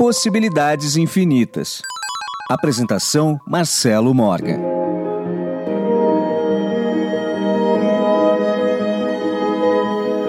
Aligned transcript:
Possibilidades 0.00 0.96
Infinitas. 0.96 1.82
Apresentação 2.48 3.38
Marcelo 3.46 4.14
Morgan. 4.14 4.58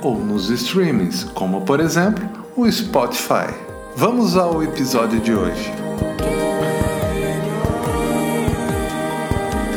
ou 0.00 0.18
nos 0.18 0.48
streamings, 0.50 1.24
como 1.34 1.60
por 1.62 1.80
exemplo 1.80 2.24
o 2.56 2.70
Spotify. 2.70 3.52
Vamos 3.96 4.36
ao 4.36 4.62
episódio 4.62 5.18
de 5.20 5.34
hoje. 5.34 5.72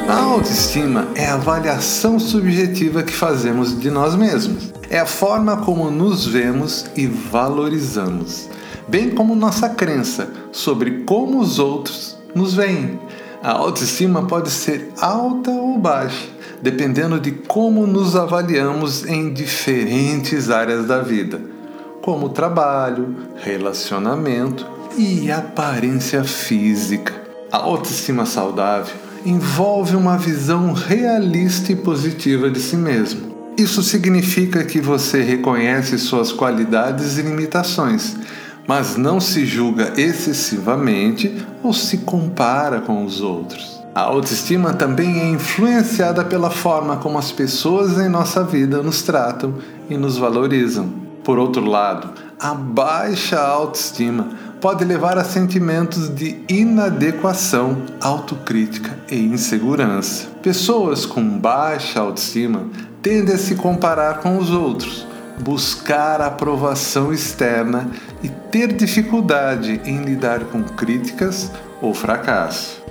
A 0.08 0.22
autoestima 0.22 1.08
é 1.16 1.26
a 1.26 1.34
avaliação 1.34 2.18
subjetiva 2.18 3.04
que 3.04 3.12
fazemos 3.12 3.78
de 3.78 3.92
nós 3.92 4.16
mesmos. 4.16 4.72
É 4.90 5.00
a 5.00 5.06
forma 5.06 5.58
como 5.58 5.92
nos 5.92 6.26
vemos 6.26 6.86
e 6.96 7.06
valorizamos, 7.06 8.48
bem 8.88 9.10
como 9.10 9.36
nossa 9.36 9.70
crença 9.70 10.32
sobre 10.52 11.04
como 11.06 11.40
os 11.40 11.60
outros 11.60 12.18
nos 12.34 12.54
veem. 12.54 13.00
A 13.44 13.52
autoestima 13.52 14.26
pode 14.26 14.50
ser 14.50 14.92
alta 15.00 15.52
ou 15.52 15.78
baixa, 15.78 16.28
dependendo 16.62 17.20
de 17.20 17.32
como 17.32 17.86
nos 17.86 18.16
avaliamos 18.16 19.06
em 19.06 19.32
diferentes 19.34 20.50
áreas 20.50 20.88
da 20.88 21.02
vida 21.02 21.58
como 22.08 22.30
trabalho, 22.30 23.14
relacionamento 23.36 24.66
e 24.98 25.30
aparência 25.30 26.24
física. 26.24 27.14
A 27.52 27.58
autoestima 27.58 28.26
saudável 28.26 28.96
envolve 29.26 29.94
uma 29.94 30.18
visão 30.18 30.72
realista 30.72 31.74
e 31.74 31.76
positiva 31.76 32.50
de 32.50 32.62
si 32.62 32.78
mesmo. 32.78 33.36
Isso 33.58 33.84
significa 33.84 34.64
que 34.64 34.80
você 34.80 35.22
reconhece 35.22 36.00
suas 36.00 36.32
qualidades 36.32 37.18
e 37.18 37.24
limitações, 37.24 38.16
mas 38.68 38.98
não 38.98 39.20
se 39.20 39.46
julga 39.46 39.94
excessivamente 39.96 41.34
ou 41.64 41.74
se 41.74 42.00
compara 42.00 42.82
com 42.82 43.06
os 43.06 43.22
outros. 43.22 43.82
A 43.96 44.02
autoestima 44.02 44.74
também 44.74 45.22
é 45.22 45.30
influenciada 45.30 46.24
pela 46.24 46.52
forma 46.52 46.98
como 46.98 47.18
as 47.18 47.32
pessoas 47.32 47.98
em 47.98 48.10
nossa 48.10 48.44
vida 48.44 48.84
nos 48.84 49.02
tratam 49.02 49.56
e 49.90 49.98
nos 49.98 50.18
valorizam. 50.18 50.94
Por 51.24 51.40
outro 51.40 51.66
lado, 51.66 52.12
a 52.40 52.54
baixa 52.54 53.40
autoestima 53.40 54.28
pode 54.62 54.86
levar 54.86 55.18
a 55.18 55.24
sentimentos 55.24 56.14
de 56.14 56.44
inadequação, 56.48 57.78
autocrítica 58.00 58.98
e 59.10 59.18
insegurança. 59.18 60.28
Pessoas 60.44 61.06
com 61.06 61.24
baixa 61.40 62.00
autoestima 62.00 62.68
tendem 63.02 63.34
a 63.34 63.38
se 63.38 63.56
comparar 63.56 64.20
com 64.20 64.38
os 64.38 64.52
outros, 64.52 65.07
buscar 65.40 66.22
aprovação 66.22 67.14
externa 67.14 67.90
e 68.24 68.30
ter 68.30 68.74
dificuldade 68.74 69.82
em 69.86 70.04
lidar 70.04 70.46
com 70.46 70.64
críticas 70.64 71.52
ou 71.82 71.94
fracasso. 71.94 72.82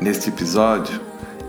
Neste 0.00 0.30
episódio, 0.30 1.00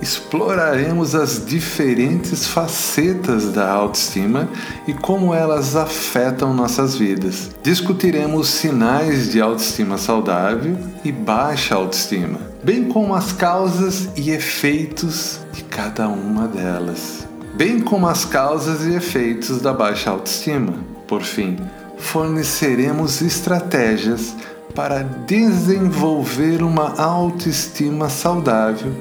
exploraremos 0.03 1.15
as 1.15 1.43
diferentes 1.45 2.45
facetas 2.45 3.53
da 3.53 3.71
autoestima 3.71 4.49
e 4.85 4.93
como 4.93 5.33
elas 5.33 5.77
afetam 5.77 6.53
nossas 6.53 6.95
vidas. 6.95 7.49
Discutiremos 7.63 8.49
sinais 8.49 9.31
de 9.31 9.39
autoestima 9.39 9.97
saudável 9.97 10.77
e 11.05 11.11
baixa 11.11 11.75
autoestima, 11.75 12.39
bem 12.61 12.83
como 12.83 13.15
as 13.15 13.31
causas 13.31 14.09
e 14.17 14.29
efeitos 14.29 15.39
de 15.53 15.63
cada 15.63 16.09
uma 16.09 16.47
delas, 16.47 17.25
bem 17.55 17.79
como 17.79 18.07
as 18.07 18.25
causas 18.25 18.83
e 18.83 18.95
efeitos 18.95 19.61
da 19.61 19.73
baixa 19.73 20.09
autoestima. 20.09 20.73
Por 21.07 21.21
fim, 21.21 21.57
forneceremos 21.97 23.21
estratégias 23.21 24.35
para 24.73 25.03
desenvolver 25.03 26.63
uma 26.63 26.99
autoestima 26.99 28.09
saudável 28.09 28.91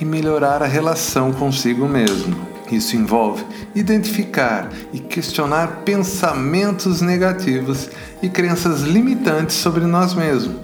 e 0.00 0.04
melhorar 0.04 0.62
a 0.62 0.66
relação 0.66 1.32
consigo 1.32 1.86
mesmo. 1.86 2.48
Isso 2.70 2.96
envolve 2.96 3.44
identificar 3.74 4.70
e 4.92 4.98
questionar 4.98 5.82
pensamentos 5.84 7.00
negativos 7.00 7.90
e 8.22 8.28
crenças 8.28 8.82
limitantes 8.82 9.56
sobre 9.56 9.84
nós 9.84 10.14
mesmos. 10.14 10.56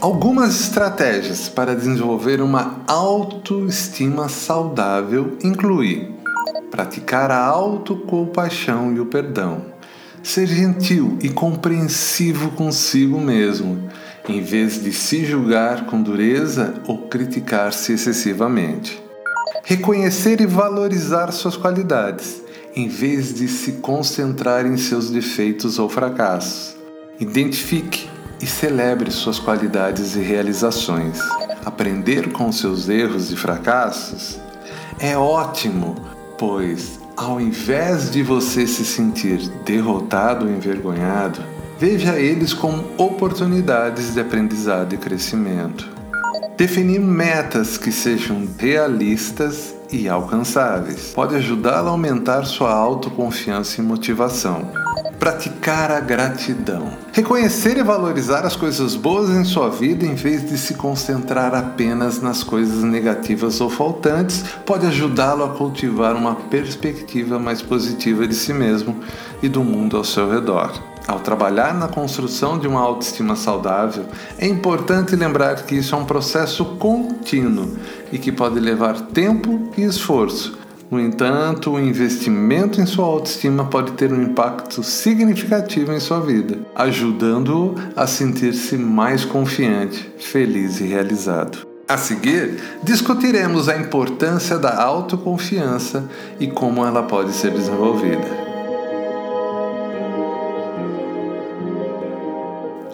Algumas 0.00 0.60
estratégias 0.60 1.48
para 1.48 1.76
desenvolver 1.76 2.40
uma 2.40 2.80
autoestima 2.88 4.28
saudável 4.28 5.36
incluem 5.44 6.21
praticar 6.72 7.30
a 7.30 7.44
autocompaixão 7.44 8.96
e 8.96 8.98
o 8.98 9.04
perdão, 9.04 9.66
ser 10.22 10.46
gentil 10.46 11.18
e 11.20 11.28
compreensivo 11.28 12.52
consigo 12.52 13.20
mesmo 13.20 13.90
em 14.26 14.40
vez 14.40 14.82
de 14.82 14.90
se 14.90 15.22
julgar 15.26 15.84
com 15.84 16.00
dureza 16.00 16.74
ou 16.86 17.08
criticar-se 17.08 17.92
excessivamente. 17.92 19.02
Reconhecer 19.64 20.40
e 20.40 20.46
valorizar 20.46 21.30
suas 21.30 21.58
qualidades, 21.58 22.42
em 22.74 22.88
vez 22.88 23.34
de 23.34 23.48
se 23.48 23.72
concentrar 23.72 24.64
em 24.64 24.78
seus 24.78 25.10
defeitos 25.10 25.78
ou 25.78 25.90
fracassos. 25.90 26.74
Identifique 27.20 28.08
e 28.40 28.46
celebre 28.46 29.10
suas 29.10 29.38
qualidades 29.38 30.16
e 30.16 30.20
realizações. 30.20 31.18
Aprender 31.66 32.32
com 32.32 32.50
seus 32.50 32.88
erros 32.88 33.30
e 33.30 33.36
fracassos 33.36 34.40
é 34.98 35.16
ótimo, 35.16 35.96
pois 36.42 36.98
ao 37.16 37.40
invés 37.40 38.10
de 38.10 38.20
você 38.20 38.66
se 38.66 38.84
sentir 38.84 39.48
derrotado 39.64 40.44
ou 40.44 40.50
envergonhado, 40.50 41.40
Veja 41.78 42.16
eles 42.16 42.54
como 42.54 42.84
oportunidades 42.96 44.14
de 44.14 44.20
aprendizado 44.20 44.94
e 44.94 44.96
crescimento. 44.96 45.90
Definir 46.56 47.00
metas 47.00 47.76
que 47.76 47.90
sejam 47.90 48.46
realistas 48.56 49.74
e 49.90 50.08
alcançáveis 50.08 51.10
pode 51.12 51.34
ajudá-la 51.34 51.88
a 51.88 51.90
aumentar 51.90 52.44
sua 52.44 52.72
autoconfiança 52.72 53.80
e 53.80 53.84
motivação. 53.84 54.70
Praticar 55.22 55.92
a 55.92 56.00
gratidão. 56.00 56.98
Reconhecer 57.12 57.78
e 57.78 57.82
valorizar 57.84 58.44
as 58.44 58.56
coisas 58.56 58.96
boas 58.96 59.30
em 59.30 59.44
sua 59.44 59.70
vida 59.70 60.04
em 60.04 60.16
vez 60.16 60.44
de 60.50 60.58
se 60.58 60.74
concentrar 60.74 61.54
apenas 61.54 62.20
nas 62.20 62.42
coisas 62.42 62.82
negativas 62.82 63.60
ou 63.60 63.70
faltantes 63.70 64.44
pode 64.66 64.84
ajudá-lo 64.84 65.44
a 65.44 65.50
cultivar 65.50 66.16
uma 66.16 66.34
perspectiva 66.34 67.38
mais 67.38 67.62
positiva 67.62 68.26
de 68.26 68.34
si 68.34 68.52
mesmo 68.52 68.96
e 69.40 69.48
do 69.48 69.62
mundo 69.62 69.96
ao 69.96 70.02
seu 70.02 70.28
redor. 70.28 70.72
Ao 71.06 71.20
trabalhar 71.20 71.72
na 71.72 71.86
construção 71.86 72.58
de 72.58 72.66
uma 72.66 72.80
autoestima 72.80 73.36
saudável, 73.36 74.06
é 74.38 74.48
importante 74.48 75.14
lembrar 75.14 75.54
que 75.62 75.76
isso 75.76 75.94
é 75.94 75.98
um 75.98 76.04
processo 76.04 76.64
contínuo 76.64 77.76
e 78.10 78.18
que 78.18 78.32
pode 78.32 78.58
levar 78.58 79.00
tempo 79.00 79.70
e 79.76 79.82
esforço, 79.82 80.58
No 80.92 81.00
entanto, 81.00 81.70
o 81.70 81.80
investimento 81.80 82.78
em 82.78 82.84
sua 82.84 83.06
autoestima 83.06 83.64
pode 83.64 83.92
ter 83.92 84.12
um 84.12 84.22
impacto 84.22 84.82
significativo 84.82 85.90
em 85.90 85.98
sua 85.98 86.20
vida, 86.20 86.58
ajudando-o 86.74 87.74
a 87.96 88.06
sentir-se 88.06 88.76
mais 88.76 89.24
confiante, 89.24 90.12
feliz 90.18 90.82
e 90.82 90.84
realizado. 90.84 91.66
A 91.88 91.96
seguir, 91.96 92.58
discutiremos 92.82 93.70
a 93.70 93.78
importância 93.78 94.58
da 94.58 94.82
autoconfiança 94.82 96.10
e 96.38 96.46
como 96.46 96.84
ela 96.84 97.02
pode 97.04 97.32
ser 97.32 97.52
desenvolvida. 97.52 98.28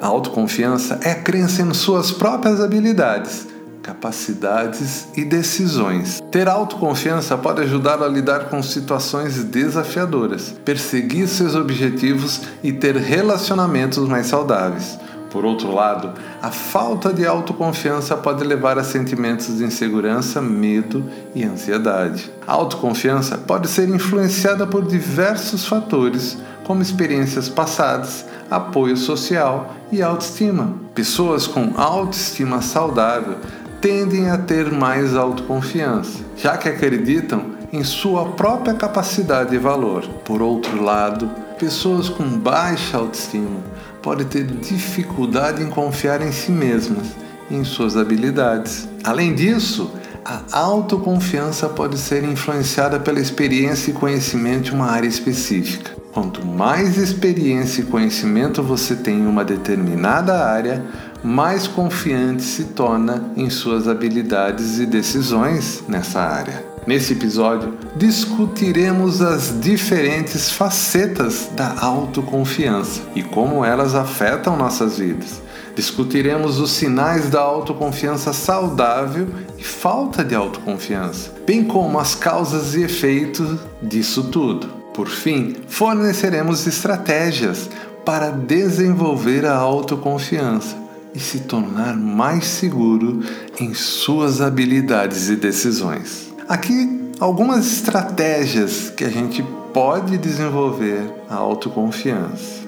A 0.00 0.06
autoconfiança 0.06 1.00
é 1.02 1.10
a 1.10 1.20
crença 1.20 1.62
em 1.62 1.74
suas 1.74 2.12
próprias 2.12 2.60
habilidades 2.60 3.57
capacidades 3.88 5.08
e 5.16 5.24
decisões. 5.24 6.22
Ter 6.30 6.46
autoconfiança 6.46 7.38
pode 7.38 7.62
ajudá-lo 7.62 8.04
a 8.04 8.08
lidar 8.08 8.50
com 8.50 8.62
situações 8.62 9.42
desafiadoras, 9.44 10.54
perseguir 10.62 11.26
seus 11.26 11.54
objetivos 11.54 12.42
e 12.62 12.70
ter 12.70 12.96
relacionamentos 12.96 14.06
mais 14.06 14.26
saudáveis. 14.26 14.98
Por 15.30 15.44
outro 15.44 15.74
lado, 15.74 16.12
a 16.42 16.50
falta 16.50 17.12
de 17.12 17.26
autoconfiança 17.26 18.14
pode 18.16 18.44
levar 18.44 18.78
a 18.78 18.84
sentimentos 18.84 19.56
de 19.56 19.64
insegurança, 19.64 20.40
medo 20.40 21.04
e 21.34 21.44
ansiedade. 21.44 22.30
A 22.46 22.52
autoconfiança 22.52 23.38
pode 23.38 23.68
ser 23.68 23.88
influenciada 23.88 24.66
por 24.66 24.86
diversos 24.86 25.66
fatores, 25.66 26.36
como 26.64 26.82
experiências 26.82 27.48
passadas, 27.48 28.26
apoio 28.50 28.96
social 28.96 29.74
e 29.90 30.02
autoestima. 30.02 30.74
Pessoas 30.94 31.46
com 31.46 31.72
autoestima 31.76 32.60
saudável 32.60 33.36
tendem 33.80 34.30
a 34.30 34.38
ter 34.38 34.70
mais 34.70 35.14
autoconfiança, 35.14 36.20
já 36.36 36.56
que 36.56 36.68
acreditam 36.68 37.58
em 37.72 37.84
sua 37.84 38.30
própria 38.30 38.74
capacidade 38.74 39.54
e 39.54 39.58
valor. 39.58 40.02
Por 40.24 40.42
outro 40.42 40.82
lado, 40.82 41.30
pessoas 41.58 42.08
com 42.08 42.24
baixa 42.24 42.96
autoestima 42.96 43.60
podem 44.02 44.26
ter 44.26 44.44
dificuldade 44.44 45.62
em 45.62 45.68
confiar 45.68 46.22
em 46.22 46.32
si 46.32 46.50
mesmas 46.50 47.08
e 47.50 47.56
em 47.56 47.64
suas 47.64 47.96
habilidades. 47.96 48.88
Além 49.04 49.34
disso, 49.34 49.90
a 50.24 50.42
autoconfiança 50.52 51.68
pode 51.68 51.96
ser 51.98 52.22
influenciada 52.24 53.00
pela 53.00 53.20
experiência 53.20 53.90
e 53.90 53.94
conhecimento 53.94 54.64
de 54.64 54.72
uma 54.72 54.90
área 54.90 55.08
específica. 55.08 55.92
Quanto 56.12 56.44
mais 56.44 56.96
experiência 56.96 57.80
e 57.80 57.84
conhecimento 57.84 58.62
você 58.62 58.96
tem 58.96 59.20
em 59.20 59.26
uma 59.26 59.44
determinada 59.44 60.44
área, 60.44 60.84
mais 61.22 61.66
confiante 61.66 62.42
se 62.42 62.64
torna 62.64 63.32
em 63.36 63.50
suas 63.50 63.88
habilidades 63.88 64.78
e 64.78 64.86
decisões 64.86 65.82
nessa 65.88 66.20
área. 66.20 66.64
Nesse 66.86 67.12
episódio, 67.12 67.74
discutiremos 67.96 69.20
as 69.20 69.60
diferentes 69.60 70.50
facetas 70.50 71.50
da 71.54 71.74
autoconfiança 71.80 73.02
e 73.14 73.22
como 73.22 73.64
elas 73.64 73.94
afetam 73.94 74.56
nossas 74.56 74.98
vidas. 74.98 75.42
Discutiremos 75.76 76.58
os 76.58 76.70
sinais 76.70 77.28
da 77.28 77.40
autoconfiança 77.40 78.32
saudável 78.32 79.28
e 79.58 79.62
falta 79.62 80.24
de 80.24 80.34
autoconfiança, 80.34 81.30
bem 81.46 81.62
como 81.62 81.98
as 81.98 82.14
causas 82.14 82.74
e 82.74 82.82
efeitos 82.82 83.60
disso 83.82 84.24
tudo. 84.24 84.68
Por 84.94 85.08
fim, 85.08 85.56
forneceremos 85.68 86.66
estratégias 86.66 87.68
para 88.04 88.30
desenvolver 88.30 89.44
a 89.44 89.54
autoconfiança 89.54 90.87
e 91.18 91.20
se 91.20 91.40
tornar 91.40 91.96
mais 91.96 92.44
seguro 92.44 93.24
em 93.58 93.74
suas 93.74 94.40
habilidades 94.40 95.28
e 95.28 95.34
decisões. 95.34 96.32
Aqui 96.48 97.10
algumas 97.18 97.66
estratégias 97.66 98.88
que 98.90 99.02
a 99.02 99.08
gente 99.08 99.44
pode 99.74 100.16
desenvolver 100.16 101.02
a 101.28 101.34
autoconfiança. 101.34 102.62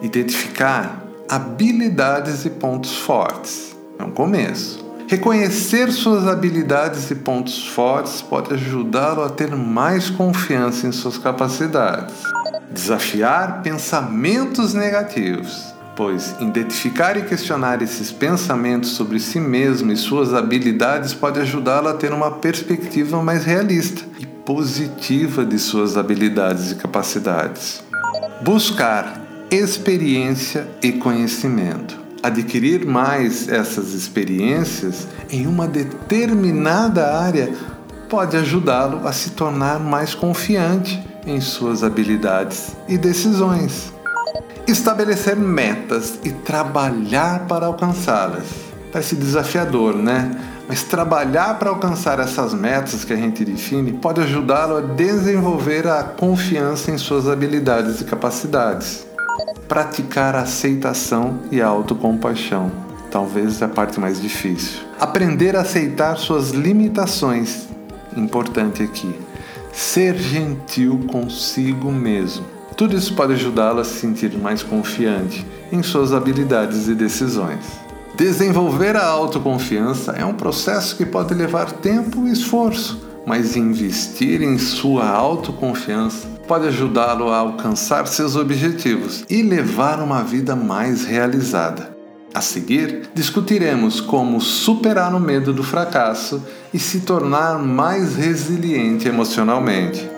Identificar 0.00 1.04
habilidades 1.28 2.46
e 2.46 2.50
pontos 2.50 2.96
fortes. 2.96 3.76
É 3.98 4.02
um 4.02 4.10
começo. 4.10 4.82
Reconhecer 5.06 5.92
suas 5.92 6.26
habilidades 6.26 7.10
e 7.10 7.14
pontos 7.14 7.68
fortes 7.68 8.22
pode 8.22 8.54
ajudá-lo 8.54 9.22
a 9.22 9.28
ter 9.28 9.54
mais 9.54 10.08
confiança 10.08 10.86
em 10.86 10.92
suas 10.92 11.18
capacidades. 11.18 12.14
Desafiar 12.70 13.60
pensamentos 13.62 14.72
negativos 14.72 15.72
pois 16.02 16.34
identificar 16.40 17.16
e 17.16 17.22
questionar 17.22 17.80
esses 17.80 18.10
pensamentos 18.10 18.90
sobre 18.90 19.20
si 19.20 19.38
mesmo 19.38 19.92
e 19.92 19.96
suas 19.96 20.34
habilidades 20.34 21.14
pode 21.14 21.38
ajudá-lo 21.38 21.86
a 21.86 21.94
ter 21.94 22.12
uma 22.12 22.28
perspectiva 22.28 23.22
mais 23.22 23.44
realista 23.44 24.02
e 24.18 24.26
positiva 24.26 25.44
de 25.44 25.60
suas 25.60 25.96
habilidades 25.96 26.72
e 26.72 26.74
capacidades. 26.74 27.84
Buscar 28.42 29.22
experiência 29.48 30.66
e 30.82 30.90
conhecimento. 30.90 31.96
Adquirir 32.20 32.84
mais 32.84 33.48
essas 33.48 33.94
experiências 33.94 35.06
em 35.30 35.46
uma 35.46 35.68
determinada 35.68 37.16
área 37.16 37.54
pode 38.08 38.36
ajudá-lo 38.36 39.06
a 39.06 39.12
se 39.12 39.30
tornar 39.30 39.78
mais 39.78 40.16
confiante 40.16 41.00
em 41.24 41.40
suas 41.40 41.84
habilidades 41.84 42.76
e 42.88 42.98
decisões. 42.98 43.92
Estabelecer 44.72 45.36
metas 45.36 46.18
e 46.24 46.30
trabalhar 46.30 47.40
para 47.40 47.66
alcançá-las. 47.66 48.46
Parece 48.90 49.14
desafiador, 49.14 49.94
né? 49.94 50.30
Mas 50.66 50.82
trabalhar 50.82 51.58
para 51.58 51.68
alcançar 51.68 52.18
essas 52.18 52.54
metas 52.54 53.04
que 53.04 53.12
a 53.12 53.16
gente 53.16 53.44
define 53.44 53.92
pode 53.92 54.22
ajudá-lo 54.22 54.78
a 54.78 54.80
desenvolver 54.80 55.86
a 55.86 56.02
confiança 56.02 56.90
em 56.90 56.96
suas 56.96 57.28
habilidades 57.28 58.00
e 58.00 58.04
capacidades. 58.04 59.06
Praticar 59.68 60.34
aceitação 60.34 61.40
e 61.50 61.60
autocompaixão. 61.60 62.72
Talvez 63.10 63.62
a 63.62 63.68
parte 63.68 64.00
mais 64.00 64.22
difícil. 64.22 64.80
Aprender 64.98 65.54
a 65.54 65.60
aceitar 65.60 66.16
suas 66.16 66.48
limitações. 66.48 67.68
Importante 68.16 68.82
aqui. 68.82 69.14
Ser 69.70 70.16
gentil 70.16 71.04
consigo 71.10 71.92
mesmo 71.92 72.61
tudo 72.82 72.96
isso 72.96 73.14
pode 73.14 73.34
ajudá-lo 73.34 73.78
a 73.78 73.84
se 73.84 74.00
sentir 74.00 74.36
mais 74.36 74.60
confiante 74.60 75.46
em 75.70 75.84
suas 75.84 76.12
habilidades 76.12 76.88
e 76.88 76.96
decisões. 76.96 77.64
Desenvolver 78.16 78.96
a 78.96 79.06
autoconfiança 79.06 80.10
é 80.18 80.24
um 80.24 80.34
processo 80.34 80.96
que 80.96 81.06
pode 81.06 81.32
levar 81.32 81.70
tempo 81.70 82.26
e 82.26 82.32
esforço, 82.32 83.00
mas 83.24 83.54
investir 83.54 84.42
em 84.42 84.58
sua 84.58 85.08
autoconfiança 85.08 86.26
pode 86.48 86.66
ajudá-lo 86.66 87.28
a 87.30 87.36
alcançar 87.36 88.08
seus 88.08 88.34
objetivos 88.34 89.24
e 89.30 89.42
levar 89.42 90.00
uma 90.00 90.24
vida 90.24 90.56
mais 90.56 91.04
realizada. 91.04 91.96
A 92.34 92.40
seguir, 92.40 93.10
discutiremos 93.14 94.00
como 94.00 94.40
superar 94.40 95.14
o 95.14 95.20
medo 95.20 95.52
do 95.52 95.62
fracasso 95.62 96.42
e 96.74 96.80
se 96.80 97.02
tornar 97.02 97.60
mais 97.60 98.16
resiliente 98.16 99.06
emocionalmente. 99.06 100.11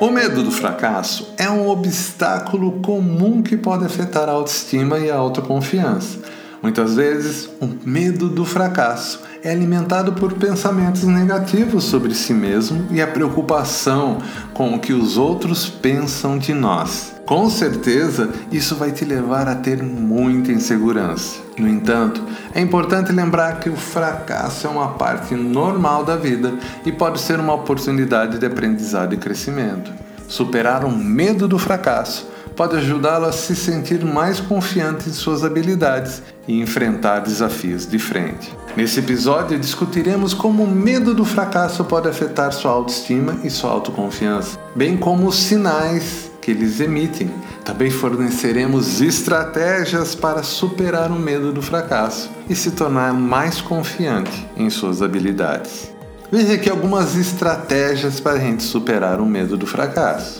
O 0.00 0.10
medo 0.10 0.42
do 0.42 0.50
fracasso 0.50 1.32
é 1.38 1.48
um 1.48 1.68
obstáculo 1.68 2.80
comum 2.80 3.42
que 3.42 3.56
pode 3.56 3.84
afetar 3.84 4.28
a 4.28 4.32
autoestima 4.32 4.98
e 4.98 5.08
a 5.08 5.14
autoconfiança. 5.14 6.18
Muitas 6.60 6.96
vezes, 6.96 7.48
o 7.60 7.68
medo 7.84 8.28
do 8.28 8.44
fracasso 8.44 9.20
é 9.44 9.50
alimentado 9.50 10.14
por 10.14 10.32
pensamentos 10.32 11.04
negativos 11.04 11.84
sobre 11.84 12.14
si 12.14 12.32
mesmo 12.32 12.86
e 12.90 13.02
a 13.02 13.06
preocupação 13.06 14.16
com 14.54 14.74
o 14.74 14.80
que 14.80 14.94
os 14.94 15.18
outros 15.18 15.68
pensam 15.68 16.38
de 16.38 16.54
nós. 16.54 17.12
Com 17.26 17.50
certeza, 17.50 18.30
isso 18.50 18.74
vai 18.74 18.90
te 18.90 19.04
levar 19.04 19.46
a 19.46 19.54
ter 19.54 19.82
muita 19.82 20.50
insegurança. 20.50 21.40
No 21.58 21.68
entanto, 21.68 22.22
é 22.54 22.60
importante 22.60 23.12
lembrar 23.12 23.60
que 23.60 23.68
o 23.68 23.76
fracasso 23.76 24.66
é 24.66 24.70
uma 24.70 24.92
parte 24.92 25.34
normal 25.34 26.04
da 26.04 26.16
vida 26.16 26.54
e 26.84 26.90
pode 26.90 27.20
ser 27.20 27.38
uma 27.38 27.52
oportunidade 27.52 28.38
de 28.38 28.46
aprendizado 28.46 29.12
e 29.12 29.18
crescimento. 29.18 29.92
Superar 30.26 30.86
o 30.86 30.90
medo 30.90 31.46
do 31.46 31.58
fracasso 31.58 32.33
pode 32.56 32.76
ajudá-lo 32.76 33.26
a 33.26 33.32
se 33.32 33.54
sentir 33.54 34.04
mais 34.04 34.40
confiante 34.40 35.08
em 35.08 35.12
suas 35.12 35.44
habilidades 35.44 36.22
e 36.46 36.60
enfrentar 36.60 37.20
desafios 37.20 37.86
de 37.86 37.98
frente. 37.98 38.54
Nesse 38.76 39.00
episódio, 39.00 39.58
discutiremos 39.58 40.34
como 40.34 40.64
o 40.64 40.70
medo 40.70 41.14
do 41.14 41.24
fracasso 41.24 41.84
pode 41.84 42.08
afetar 42.08 42.52
sua 42.52 42.72
autoestima 42.72 43.38
e 43.42 43.50
sua 43.50 43.70
autoconfiança, 43.70 44.58
bem 44.74 44.96
como 44.96 45.26
os 45.26 45.36
sinais 45.36 46.30
que 46.40 46.50
eles 46.50 46.78
emitem. 46.80 47.30
Também 47.64 47.90
forneceremos 47.90 49.00
estratégias 49.00 50.14
para 50.14 50.42
superar 50.42 51.10
o 51.10 51.18
medo 51.18 51.52
do 51.52 51.62
fracasso 51.62 52.30
e 52.48 52.54
se 52.54 52.72
tornar 52.72 53.14
mais 53.14 53.60
confiante 53.60 54.46
em 54.56 54.68
suas 54.68 55.00
habilidades. 55.00 55.94
Veja 56.30 56.54
aqui 56.54 56.68
algumas 56.68 57.16
estratégias 57.16 58.20
para 58.20 58.32
a 58.32 58.38
gente 58.38 58.62
superar 58.62 59.20
o 59.20 59.26
medo 59.26 59.56
do 59.56 59.66
fracasso. 59.66 60.38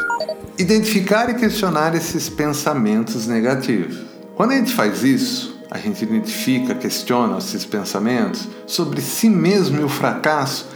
Identificar 0.57 1.29
e 1.31 1.35
questionar 1.35 1.97
esses 1.97 2.29
pensamentos 2.29 3.27
negativos. 3.27 3.99
Quando 4.37 4.53
a 4.53 4.55
gente 4.55 4.73
faz 4.73 5.03
isso, 5.03 5.59
a 5.69 5.79
gente 5.79 6.05
identifica, 6.05 6.77
questiona 6.77 7.39
esses 7.39 7.65
pensamentos 7.65 8.47
sobre 8.65 9.01
si 9.01 9.29
mesmo 9.29 9.81
e 9.81 9.83
o 9.83 9.89
fracasso, 9.89 10.69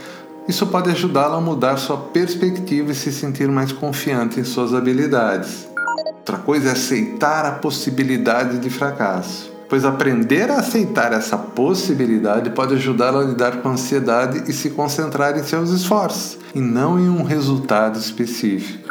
isso 0.48 0.66
pode 0.66 0.90
ajudá-lo 0.90 1.36
a 1.36 1.40
mudar 1.40 1.76
sua 1.76 1.96
perspectiva 1.96 2.90
e 2.90 2.94
se 2.94 3.12
sentir 3.12 3.46
mais 3.48 3.70
confiante 3.70 4.40
em 4.40 4.44
suas 4.44 4.74
habilidades. 4.74 5.68
Outra 6.08 6.38
coisa 6.38 6.70
é 6.70 6.72
aceitar 6.72 7.46
a 7.46 7.52
possibilidade 7.52 8.58
de 8.58 8.70
fracasso, 8.70 9.52
pois 9.68 9.84
aprender 9.84 10.50
a 10.50 10.56
aceitar 10.56 11.12
essa 11.12 11.38
possibilidade 11.38 12.50
pode 12.50 12.74
ajudá-lo 12.74 13.20
a 13.20 13.24
lidar 13.24 13.58
com 13.58 13.68
a 13.68 13.72
ansiedade 13.72 14.42
e 14.50 14.52
se 14.52 14.70
concentrar 14.70 15.38
em 15.38 15.44
seus 15.44 15.70
esforços, 15.70 16.36
e 16.52 16.60
não 16.60 16.98
em 16.98 17.08
um 17.08 17.22
resultado 17.22 17.96
específico. 17.96 18.87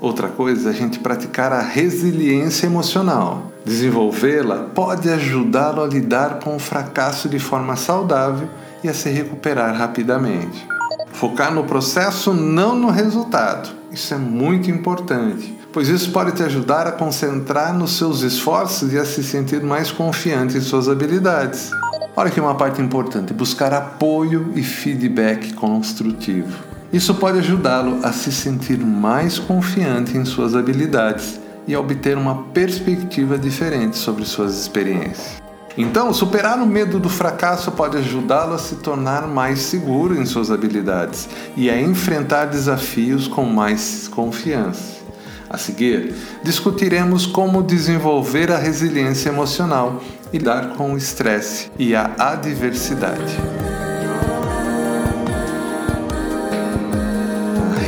Outra 0.00 0.28
coisa 0.28 0.70
é 0.70 0.72
a 0.72 0.74
gente 0.74 0.98
praticar 0.98 1.52
a 1.52 1.60
resiliência 1.60 2.64
emocional. 2.64 3.52
Desenvolvê-la 3.66 4.68
pode 4.74 5.10
ajudá-lo 5.10 5.82
a 5.82 5.86
lidar 5.86 6.38
com 6.38 6.56
o 6.56 6.58
fracasso 6.58 7.28
de 7.28 7.38
forma 7.38 7.76
saudável 7.76 8.48
e 8.82 8.88
a 8.88 8.94
se 8.94 9.10
recuperar 9.10 9.76
rapidamente. 9.76 10.66
Focar 11.12 11.52
no 11.52 11.64
processo, 11.64 12.32
não 12.32 12.74
no 12.74 12.88
resultado. 12.88 13.68
Isso 13.92 14.14
é 14.14 14.16
muito 14.16 14.70
importante, 14.70 15.54
pois 15.70 15.88
isso 15.88 16.10
pode 16.12 16.32
te 16.32 16.42
ajudar 16.44 16.86
a 16.86 16.92
concentrar 16.92 17.76
nos 17.76 17.98
seus 17.98 18.22
esforços 18.22 18.94
e 18.94 18.98
a 18.98 19.04
se 19.04 19.22
sentir 19.22 19.62
mais 19.62 19.90
confiante 19.90 20.56
em 20.56 20.62
suas 20.62 20.88
habilidades. 20.88 21.70
Olha 22.16 22.30
que 22.30 22.40
uma 22.40 22.54
parte 22.54 22.80
importante: 22.80 23.34
buscar 23.34 23.74
apoio 23.74 24.52
e 24.54 24.62
feedback 24.62 25.52
construtivo. 25.52 26.69
Isso 26.92 27.14
pode 27.14 27.38
ajudá-lo 27.38 28.00
a 28.02 28.12
se 28.12 28.32
sentir 28.32 28.78
mais 28.78 29.38
confiante 29.38 30.16
em 30.16 30.24
suas 30.24 30.56
habilidades 30.56 31.40
e 31.66 31.74
a 31.74 31.78
obter 31.80 32.18
uma 32.18 32.42
perspectiva 32.52 33.38
diferente 33.38 33.96
sobre 33.96 34.24
suas 34.24 34.58
experiências. 34.60 35.40
Então, 35.78 36.12
superar 36.12 36.58
o 36.58 36.66
medo 36.66 36.98
do 36.98 37.08
fracasso 37.08 37.70
pode 37.70 37.96
ajudá-lo 37.96 38.54
a 38.54 38.58
se 38.58 38.76
tornar 38.76 39.28
mais 39.28 39.60
seguro 39.60 40.20
em 40.20 40.26
suas 40.26 40.50
habilidades 40.50 41.28
e 41.56 41.70
a 41.70 41.80
enfrentar 41.80 42.46
desafios 42.46 43.28
com 43.28 43.44
mais 43.44 44.08
confiança. 44.08 44.98
A 45.48 45.56
seguir, 45.56 46.14
discutiremos 46.42 47.24
como 47.24 47.62
desenvolver 47.62 48.50
a 48.50 48.58
resiliência 48.58 49.30
emocional 49.30 50.02
e 50.32 50.38
lidar 50.38 50.70
com 50.70 50.94
o 50.94 50.96
estresse 50.96 51.70
e 51.78 51.94
a 51.94 52.10
adversidade. 52.18 53.36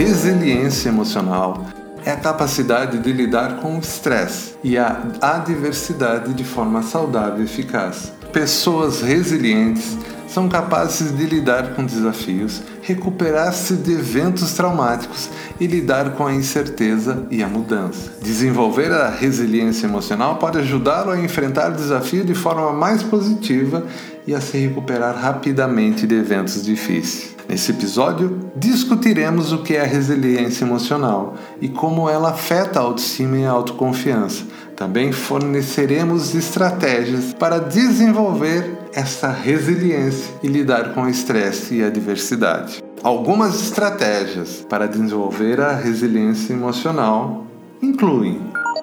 Resiliência 0.02 0.88
emocional 0.88 1.64
é 2.04 2.10
a 2.10 2.16
capacidade 2.16 2.98
de 2.98 3.12
lidar 3.12 3.60
com 3.60 3.76
o 3.76 3.78
estresse 3.78 4.56
e 4.64 4.76
a 4.76 5.00
adversidade 5.20 6.34
de 6.34 6.42
forma 6.42 6.82
saudável 6.82 7.40
e 7.40 7.44
eficaz. 7.44 8.12
Pessoas 8.32 9.00
resilientes 9.00 9.96
são 10.32 10.48
capazes 10.48 11.14
de 11.14 11.26
lidar 11.26 11.74
com 11.74 11.84
desafios, 11.84 12.62
recuperar-se 12.80 13.74
de 13.74 13.92
eventos 13.92 14.54
traumáticos 14.54 15.28
e 15.60 15.66
lidar 15.66 16.12
com 16.12 16.26
a 16.26 16.32
incerteza 16.32 17.26
e 17.30 17.42
a 17.42 17.48
mudança. 17.48 18.12
Desenvolver 18.22 18.90
a 18.90 19.10
resiliência 19.10 19.86
emocional 19.86 20.36
pode 20.36 20.58
ajudá-lo 20.58 21.10
a 21.10 21.20
enfrentar 21.20 21.70
desafios 21.70 22.24
de 22.24 22.34
forma 22.34 22.72
mais 22.72 23.02
positiva 23.02 23.86
e 24.26 24.34
a 24.34 24.40
se 24.40 24.56
recuperar 24.56 25.16
rapidamente 25.16 26.06
de 26.06 26.14
eventos 26.14 26.64
difíceis. 26.64 27.32
Nesse 27.48 27.72
episódio, 27.72 28.50
discutiremos 28.56 29.52
o 29.52 29.58
que 29.58 29.74
é 29.74 29.82
a 29.82 29.86
resiliência 29.86 30.64
emocional 30.64 31.34
e 31.60 31.68
como 31.68 32.08
ela 32.08 32.30
afeta 32.30 32.78
a 32.78 32.82
autoestima 32.82 33.36
e 33.36 33.44
a 33.44 33.50
autoconfiança. 33.50 34.44
Também 34.76 35.12
forneceremos 35.12 36.34
estratégias 36.34 37.34
para 37.34 37.58
desenvolver 37.58 38.81
essa 38.92 39.28
resiliência 39.28 40.34
e 40.42 40.48
lidar 40.48 40.94
com 40.94 41.02
o 41.02 41.08
estresse 41.08 41.76
e 41.76 41.84
a 41.84 41.86
adversidade. 41.86 42.82
Algumas 43.02 43.60
estratégias 43.60 44.64
para 44.68 44.86
desenvolver 44.86 45.60
a 45.60 45.74
resiliência 45.74 46.52
emocional 46.52 47.46
incluem 47.82 48.40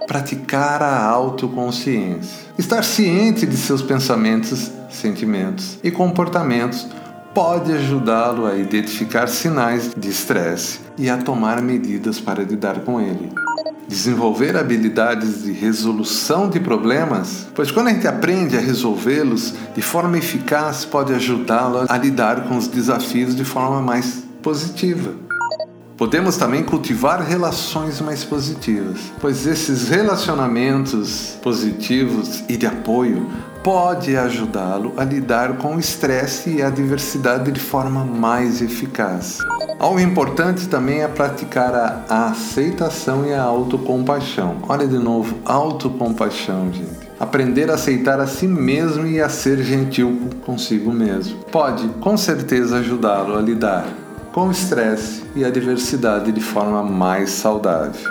praticar 0.07 0.81
a 0.81 1.05
autoconsciência, 1.05 2.47
estar 2.57 2.83
ciente 2.83 3.45
de 3.45 3.55
seus 3.55 3.81
pensamentos, 3.81 4.71
sentimentos 4.89 5.77
e 5.83 5.91
comportamentos 5.91 6.87
pode 7.33 7.71
ajudá-lo 7.71 8.45
a 8.45 8.55
identificar 8.55 9.27
sinais 9.27 9.91
de 9.95 10.09
estresse 10.09 10.79
e 10.97 11.09
a 11.09 11.17
tomar 11.17 11.61
medidas 11.61 12.19
para 12.19 12.43
lidar 12.43 12.79
com 12.79 12.99
ele. 12.99 13.31
Desenvolver 13.89 14.55
habilidades 14.55 15.41
de 15.41 15.51
resolução 15.51 16.48
de 16.48 16.60
problemas, 16.60 17.48
pois 17.55 17.72
quando 17.72 17.88
a 17.88 17.91
gente 17.91 18.08
aprende 18.08 18.55
a 18.55 18.60
resolvê-los 18.60 19.55
de 19.74 19.81
forma 19.81 20.15
eficaz, 20.15 20.86
pode 20.86 21.12
ajudá-lo 21.12 21.86
a 21.89 21.98
lidar 21.98 22.48
com 22.48 22.55
os 22.55 22.67
desafios 22.67 23.36
de 23.36 23.43
forma 23.43 23.81
mais 23.81 24.24
positiva. 24.43 25.12
Podemos 25.98 26.38
também 26.38 26.63
cultivar 26.63 27.19
relações 27.19 28.00
mais 28.00 28.24
positivas, 28.24 29.00
pois 29.19 29.48
esses 29.48 29.89
relacionamentos 29.89 31.38
positivos 31.41 32.43
e 32.48 32.55
de 32.55 32.67
apoio 32.67 33.27
pode 33.69 34.17
ajudá-lo 34.17 34.95
a 34.97 35.03
lidar 35.03 35.57
com 35.57 35.75
o 35.75 35.79
estresse 35.79 36.55
e 36.55 36.59
a 36.63 36.69
adversidade 36.69 37.51
de 37.51 37.59
forma 37.59 38.03
mais 38.03 38.63
eficaz. 38.63 39.38
Algo 39.77 39.99
importante 39.99 40.67
também 40.67 41.03
é 41.03 41.07
praticar 41.07 41.75
a 42.09 42.29
aceitação 42.29 43.27
e 43.27 43.31
a 43.31 43.43
autocompaixão. 43.43 44.57
Olha 44.67 44.88
de 44.88 44.97
novo, 44.97 45.38
autocompaixão, 45.45 46.73
gente. 46.73 47.07
Aprender 47.19 47.69
a 47.69 47.75
aceitar 47.75 48.19
a 48.19 48.25
si 48.25 48.47
mesmo 48.47 49.05
e 49.05 49.21
a 49.21 49.29
ser 49.29 49.61
gentil 49.61 50.19
consigo 50.43 50.91
mesmo. 50.91 51.38
Pode, 51.51 51.88
com 52.01 52.17
certeza, 52.17 52.79
ajudá-lo 52.79 53.38
a 53.38 53.41
lidar 53.41 53.85
com 54.31 54.47
o 54.47 54.51
estresse 54.51 55.23
e 55.35 55.45
a 55.45 55.51
diversidade 55.51 56.31
de 56.31 56.41
forma 56.41 56.81
mais 56.81 57.29
saudável. 57.29 58.01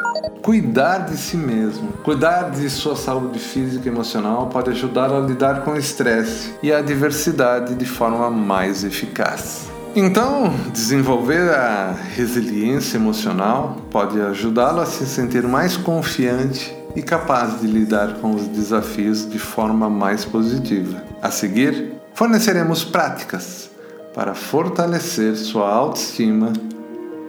Cuidar 0.49 1.01
de 1.01 1.19
si 1.19 1.37
mesmo, 1.37 1.93
cuidar 2.03 2.53
de 2.53 2.71
sua 2.71 2.97
saúde 2.97 3.39
física 3.39 3.87
e 3.87 3.93
emocional 3.93 4.47
pode 4.47 4.71
ajudar 4.71 5.13
a 5.13 5.21
lidar 5.21 5.63
com 5.63 5.73
o 5.73 5.77
estresse 5.77 6.55
e 6.63 6.73
a 6.73 6.81
diversidade 6.81 7.75
de 7.75 7.85
forma 7.85 8.31
mais 8.31 8.83
eficaz. 8.83 9.69
Então, 9.95 10.55
desenvolver 10.73 11.51
a 11.51 11.95
resiliência 12.17 12.97
emocional 12.97 13.77
pode 13.91 14.19
ajudá-lo 14.23 14.81
a 14.81 14.87
se 14.87 15.05
sentir 15.05 15.43
mais 15.43 15.77
confiante 15.77 16.75
e 16.97 17.03
capaz 17.03 17.61
de 17.61 17.67
lidar 17.67 18.15
com 18.15 18.35
os 18.35 18.47
desafios 18.47 19.29
de 19.29 19.39
forma 19.39 19.91
mais 19.91 20.25
positiva. 20.25 21.05
A 21.21 21.31
seguir, 21.31 21.93
forneceremos 22.15 22.85
práticas 22.85 23.71
para 24.15 24.35
fortalecer 24.35 25.37
sua 25.37 25.69
autoestima 25.69 26.55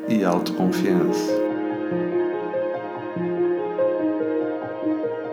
e 0.08 0.24
autoconfiança. 0.24 1.49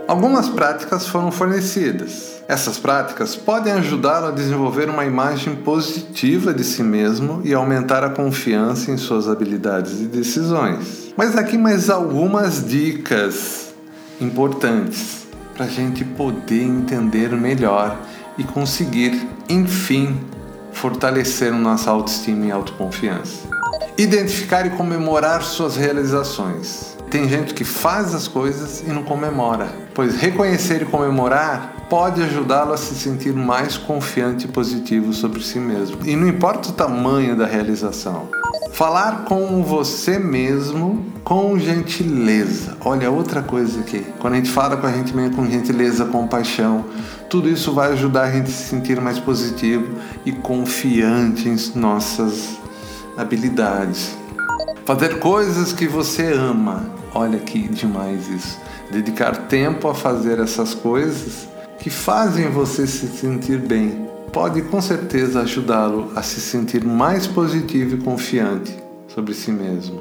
Algumas 0.08 0.48
práticas 0.48 1.08
foram 1.08 1.32
fornecidas. 1.32 2.36
Essas 2.46 2.78
práticas 2.78 3.34
podem 3.34 3.72
ajudá-lo 3.72 4.28
a 4.28 4.30
desenvolver 4.30 4.88
uma 4.88 5.04
imagem 5.04 5.56
positiva 5.56 6.54
de 6.54 6.62
si 6.62 6.84
mesmo 6.84 7.40
e 7.44 7.52
aumentar 7.52 8.04
a 8.04 8.10
confiança 8.10 8.92
em 8.92 8.96
suas 8.96 9.28
habilidades 9.28 10.00
e 10.00 10.04
decisões. 10.04 11.12
Mas 11.16 11.36
aqui 11.36 11.58
mais 11.58 11.90
algumas 11.90 12.64
dicas 12.64 13.74
importantes 14.20 15.26
para 15.56 15.66
a 15.66 15.68
gente 15.68 16.04
poder 16.04 16.62
entender 16.62 17.30
melhor 17.30 17.98
e 18.38 18.44
conseguir, 18.44 19.26
enfim, 19.48 20.20
fortalecer 20.72 21.52
nossa 21.52 21.90
autoestima 21.90 22.46
e 22.46 22.52
autoconfiança. 22.52 23.48
Identificar 23.98 24.66
e 24.66 24.70
comemorar 24.70 25.42
suas 25.42 25.74
realizações. 25.74 26.95
Tem 27.10 27.28
gente 27.28 27.54
que 27.54 27.64
faz 27.64 28.14
as 28.14 28.26
coisas 28.26 28.82
e 28.86 28.90
não 28.90 29.02
comemora, 29.02 29.68
pois 29.94 30.16
reconhecer 30.16 30.82
e 30.82 30.84
comemorar 30.84 31.86
pode 31.88 32.20
ajudá-lo 32.22 32.72
a 32.72 32.76
se 32.76 32.94
sentir 32.94 33.32
mais 33.32 33.76
confiante 33.76 34.46
e 34.46 34.48
positivo 34.48 35.12
sobre 35.12 35.42
si 35.42 35.58
mesmo. 35.58 35.98
E 36.04 36.16
não 36.16 36.26
importa 36.26 36.70
o 36.70 36.72
tamanho 36.72 37.36
da 37.36 37.46
realização. 37.46 38.28
Falar 38.72 39.24
com 39.24 39.62
você 39.62 40.18
mesmo 40.18 41.06
com 41.24 41.58
gentileza. 41.58 42.76
Olha, 42.84 43.10
outra 43.10 43.40
coisa 43.40 43.80
aqui. 43.80 44.04
Quando 44.18 44.34
a 44.34 44.36
gente 44.36 44.50
fala 44.50 44.76
com 44.76 44.86
a 44.86 44.92
gente 44.92 45.14
mesmo 45.14 45.36
com 45.36 45.46
gentileza, 45.48 46.04
compaixão, 46.04 46.84
tudo 47.30 47.48
isso 47.48 47.72
vai 47.72 47.92
ajudar 47.92 48.24
a 48.24 48.30
gente 48.32 48.50
a 48.50 48.52
se 48.52 48.64
sentir 48.64 49.00
mais 49.00 49.18
positivo 49.18 49.86
e 50.24 50.32
confiante 50.32 51.48
em 51.48 51.56
nossas 51.78 52.58
habilidades. 53.16 54.15
Fazer 54.86 55.18
coisas 55.18 55.72
que 55.72 55.88
você 55.88 56.32
ama. 56.32 56.88
Olha 57.12 57.40
que 57.40 57.66
demais 57.66 58.28
isso. 58.28 58.56
Dedicar 58.88 59.48
tempo 59.48 59.88
a 59.88 59.94
fazer 59.94 60.38
essas 60.38 60.74
coisas 60.74 61.48
que 61.80 61.90
fazem 61.90 62.48
você 62.50 62.86
se 62.86 63.08
sentir 63.08 63.58
bem 63.58 64.08
pode 64.32 64.62
com 64.62 64.80
certeza 64.80 65.40
ajudá-lo 65.40 66.12
a 66.14 66.22
se 66.22 66.40
sentir 66.40 66.84
mais 66.84 67.26
positivo 67.26 67.96
e 67.96 67.98
confiante 67.98 68.76
sobre 69.08 69.34
si 69.34 69.50
mesmo. 69.50 69.98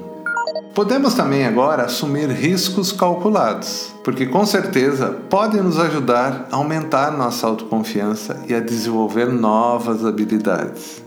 Podemos 0.72 1.14
também 1.14 1.44
agora 1.44 1.86
assumir 1.86 2.28
riscos 2.28 2.92
calculados, 2.92 3.92
porque 4.04 4.24
com 4.24 4.46
certeza 4.46 5.08
podem 5.28 5.62
nos 5.62 5.80
ajudar 5.80 6.46
a 6.52 6.56
aumentar 6.56 7.10
nossa 7.10 7.44
autoconfiança 7.48 8.40
e 8.48 8.54
a 8.54 8.60
desenvolver 8.60 9.26
novas 9.32 10.04
habilidades. 10.04 11.02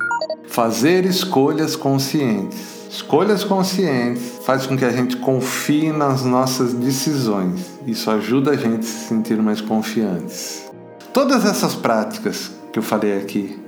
Fazer 0.50 1.06
escolhas 1.06 1.78
conscientes. 1.78 2.79
Escolhas 2.90 3.44
conscientes 3.44 4.40
faz 4.44 4.66
com 4.66 4.76
que 4.76 4.84
a 4.84 4.90
gente 4.90 5.16
confie 5.18 5.92
nas 5.92 6.24
nossas 6.24 6.74
decisões. 6.74 7.80
Isso 7.86 8.10
ajuda 8.10 8.52
a 8.52 8.58
gente 8.58 8.80
a 8.80 8.82
se 8.82 9.08
sentir 9.08 9.38
mais 9.38 9.62
confiantes. 9.62 10.64
Todas 11.14 11.46
essas 11.46 11.76
práticas 11.76 12.50
que 12.74 12.80
eu 12.80 12.84
falei 12.84 13.16
aqui 13.16 13.60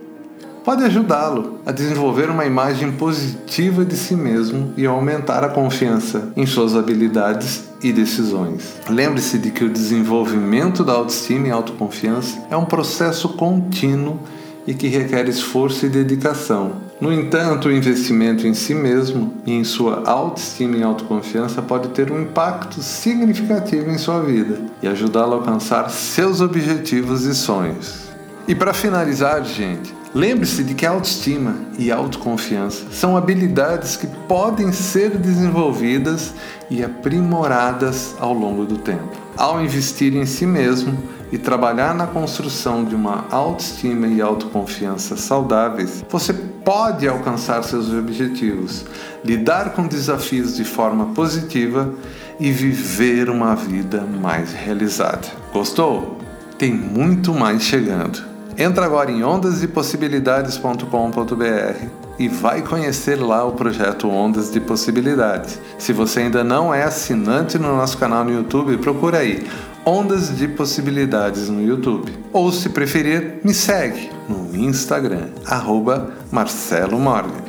pode 0.65 0.83
ajudá-lo 0.83 1.59
a 1.67 1.71
desenvolver 1.71 2.31
uma 2.31 2.45
imagem 2.45 2.91
positiva 2.93 3.85
de 3.85 3.95
si 3.95 4.15
mesmo 4.15 4.73
e 4.75 4.87
aumentar 4.87 5.43
a 5.43 5.49
confiança 5.49 6.33
em 6.35 6.47
suas 6.47 6.75
habilidades 6.75 7.65
e 7.83 7.93
decisões. 7.93 8.73
Lembre-se 8.89 9.37
de 9.37 9.51
que 9.51 9.63
o 9.63 9.69
desenvolvimento 9.69 10.83
da 10.83 10.93
autoestima 10.93 11.47
e 11.47 11.51
autoconfiança 11.51 12.43
é 12.49 12.57
um 12.57 12.65
processo 12.65 13.29
contínuo 13.29 14.19
e 14.65 14.73
que 14.73 14.87
requer 14.87 15.29
esforço 15.29 15.85
e 15.85 15.89
dedicação. 15.89 16.90
No 17.01 17.11
entanto, 17.11 17.67
o 17.67 17.71
investimento 17.71 18.45
em 18.45 18.53
si 18.53 18.75
mesmo 18.75 19.33
e 19.43 19.53
em 19.53 19.63
sua 19.63 20.03
autoestima 20.05 20.77
e 20.77 20.83
autoconfiança 20.83 21.59
pode 21.59 21.87
ter 21.89 22.11
um 22.11 22.21
impacto 22.21 22.79
significativo 22.79 23.89
em 23.89 23.97
sua 23.97 24.21
vida 24.21 24.59
e 24.83 24.87
ajudá-lo 24.87 25.33
a 25.33 25.35
alcançar 25.37 25.89
seus 25.89 26.41
objetivos 26.41 27.23
e 27.23 27.33
sonhos. 27.33 28.11
E 28.47 28.53
para 28.53 28.71
finalizar, 28.71 29.43
gente, 29.43 29.91
lembre-se 30.13 30.63
de 30.63 30.75
que 30.75 30.85
autoestima 30.85 31.55
e 31.79 31.91
autoconfiança 31.91 32.85
são 32.91 33.17
habilidades 33.17 33.95
que 33.95 34.05
podem 34.05 34.71
ser 34.71 35.17
desenvolvidas 35.17 36.35
e 36.69 36.83
aprimoradas 36.83 38.13
ao 38.19 38.31
longo 38.31 38.63
do 38.63 38.77
tempo. 38.77 39.17
Ao 39.37 39.63
investir 39.63 40.13
em 40.15 40.25
si 40.25 40.45
mesmo 40.45 40.97
e 41.31 41.37
trabalhar 41.37 41.95
na 41.95 42.07
construção 42.07 42.83
de 42.83 42.93
uma 42.93 43.25
autoestima 43.31 44.05
e 44.07 44.21
autoconfiança 44.21 45.15
saudáveis, 45.15 46.03
você 46.09 46.33
pode 46.33 47.07
alcançar 47.07 47.63
seus 47.63 47.89
objetivos, 47.91 48.83
lidar 49.23 49.71
com 49.73 49.87
desafios 49.87 50.55
de 50.55 50.65
forma 50.65 51.13
positiva 51.13 51.93
e 52.39 52.51
viver 52.51 53.29
uma 53.29 53.55
vida 53.55 54.01
mais 54.01 54.51
realizada. 54.51 55.27
Gostou? 55.53 56.17
Tem 56.57 56.73
muito 56.73 57.33
mais 57.33 57.63
chegando. 57.63 58.21
Entra 58.57 58.85
agora 58.85 59.11
em 59.11 59.23
ondasdepossibilidades.com.br 59.23 62.10
e 62.21 62.27
vai 62.27 62.61
conhecer 62.61 63.15
lá 63.15 63.43
o 63.43 63.53
projeto 63.53 64.07
Ondas 64.07 64.51
de 64.51 64.59
Possibilidades. 64.59 65.59
Se 65.79 65.91
você 65.91 66.19
ainda 66.19 66.43
não 66.43 66.71
é 66.71 66.83
assinante 66.83 67.57
no 67.57 67.75
nosso 67.75 67.97
canal 67.97 68.23
no 68.23 68.31
YouTube, 68.31 68.77
procura 68.77 69.17
aí 69.17 69.47
Ondas 69.83 70.37
de 70.37 70.47
Possibilidades 70.47 71.49
no 71.49 71.63
YouTube. 71.63 72.13
Ou 72.31 72.51
se 72.51 72.69
preferir, 72.69 73.39
me 73.43 73.55
segue 73.55 74.11
no 74.29 74.55
Instagram, 74.55 75.29
arroba 75.47 76.11
Marcelo 76.31 76.99
Morgan. 76.99 77.41